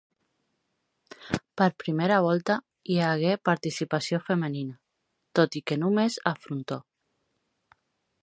Per 1.61 1.67
primera 1.83 2.15
volta, 2.27 2.55
hi 2.93 2.97
hagué 3.09 3.35
participació 3.51 4.21
femenina, 4.31 4.75
tot 5.41 5.57
i 5.59 5.63
que 5.71 5.77
només 5.83 6.17
a 6.33 6.37
frontó. 6.47 6.79